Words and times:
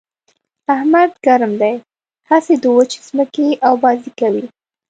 احمد 0.75 1.11
ګرم 1.25 1.53
دی؛ 1.61 1.75
هسې 2.29 2.53
د 2.63 2.65
وچې 2.75 2.99
ځمکې 3.07 3.47
اوبازي 3.69 4.11
کوي. 4.19 4.45